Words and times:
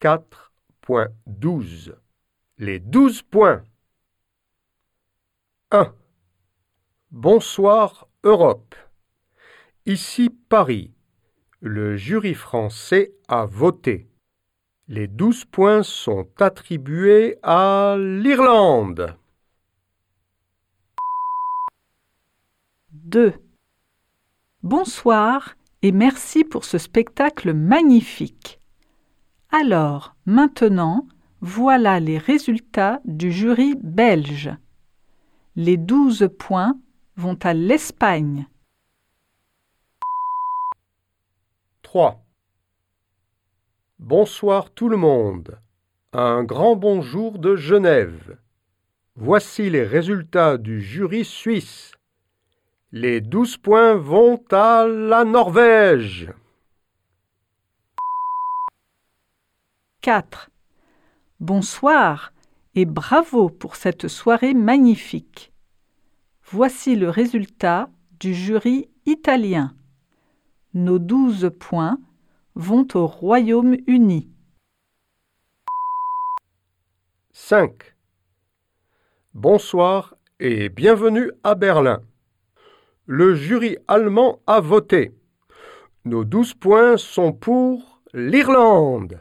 4.12 0.00 1.96
Les 2.58 2.78
douze 2.78 3.22
points 3.22 3.64
1. 5.72 5.92
Bonsoir 7.10 8.06
Europe. 8.22 8.76
Ici 9.86 10.30
Paris. 10.30 10.94
Le 11.60 11.96
jury 11.96 12.34
français 12.34 13.12
a 13.26 13.44
voté. 13.44 14.08
Les 14.86 15.08
douze 15.08 15.44
points 15.44 15.82
sont 15.82 16.28
attribués 16.38 17.36
à 17.42 17.96
l'Irlande. 17.98 19.16
2. 22.92 23.34
Bonsoir 24.62 25.56
et 25.82 25.90
merci 25.90 26.44
pour 26.44 26.64
ce 26.64 26.78
spectacle 26.78 27.52
magnifique. 27.52 28.57
Alors, 29.50 30.14
maintenant, 30.26 31.06
voilà 31.40 32.00
les 32.00 32.18
résultats 32.18 33.00
du 33.06 33.32
jury 33.32 33.76
belge. 33.82 34.50
Les 35.56 35.78
douze 35.78 36.28
points 36.38 36.78
vont 37.16 37.38
à 37.42 37.54
l'Espagne. 37.54 38.46
3. 41.80 42.22
Bonsoir 43.98 44.70
tout 44.70 44.90
le 44.90 44.98
monde. 44.98 45.58
Un 46.12 46.44
grand 46.44 46.76
bonjour 46.76 47.38
de 47.38 47.56
Genève. 47.56 48.38
Voici 49.16 49.70
les 49.70 49.82
résultats 49.82 50.58
du 50.58 50.82
jury 50.82 51.24
suisse. 51.24 51.92
Les 52.92 53.22
douze 53.22 53.56
points 53.56 53.94
vont 53.94 54.42
à 54.52 54.86
la 54.86 55.24
Norvège. 55.24 56.28
4. 60.02 60.50
Bonsoir 61.40 62.32
et 62.76 62.84
bravo 62.84 63.50
pour 63.50 63.74
cette 63.74 64.06
soirée 64.06 64.54
magnifique. 64.54 65.52
Voici 66.44 66.94
le 66.94 67.10
résultat 67.10 67.90
du 68.20 68.32
jury 68.32 68.88
italien. 69.06 69.74
Nos 70.72 71.00
douze 71.00 71.50
points 71.58 71.98
vont 72.54 72.86
au 72.94 73.06
Royaume-Uni. 73.06 74.30
5. 77.32 77.96
Bonsoir 79.34 80.14
et 80.38 80.68
bienvenue 80.68 81.32
à 81.42 81.56
Berlin. 81.56 82.02
Le 83.06 83.34
jury 83.34 83.76
allemand 83.88 84.38
a 84.46 84.60
voté. 84.60 85.12
Nos 86.04 86.24
douze 86.24 86.54
points 86.54 86.96
sont 86.96 87.32
pour 87.32 88.00
l'Irlande. 88.14 89.20